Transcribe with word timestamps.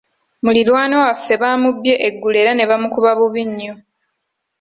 Muliraanwa 0.43 1.05
waffe 1.07 1.35
baamubbye 1.41 1.93
eggulo 2.07 2.35
era 2.43 2.51
ne 2.55 2.65
bamukuba 2.69 3.11
bubi 3.19 3.43
nnyo. 3.49 3.73